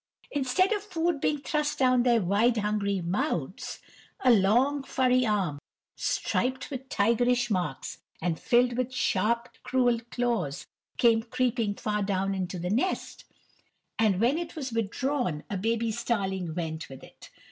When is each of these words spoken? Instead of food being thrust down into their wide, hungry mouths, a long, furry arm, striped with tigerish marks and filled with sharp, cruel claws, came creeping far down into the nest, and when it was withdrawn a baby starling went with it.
Instead 0.31 0.71
of 0.73 0.81
food 0.81 1.21
being 1.21 1.37
thrust 1.37 1.77
down 1.77 1.99
into 1.99 2.09
their 2.09 2.21
wide, 2.23 2.57
hungry 2.57 3.01
mouths, 3.01 3.77
a 4.21 4.31
long, 4.31 4.81
furry 4.81 5.27
arm, 5.27 5.59
striped 5.95 6.71
with 6.71 6.89
tigerish 6.89 7.51
marks 7.51 7.99
and 8.19 8.39
filled 8.39 8.77
with 8.77 8.91
sharp, 8.91 9.47
cruel 9.61 9.99
claws, 10.09 10.65
came 10.97 11.21
creeping 11.21 11.75
far 11.75 12.01
down 12.01 12.33
into 12.33 12.57
the 12.57 12.71
nest, 12.71 13.25
and 13.99 14.19
when 14.19 14.39
it 14.39 14.55
was 14.55 14.73
withdrawn 14.73 15.43
a 15.51 15.55
baby 15.57 15.91
starling 15.91 16.55
went 16.55 16.89
with 16.89 17.03
it. 17.03 17.29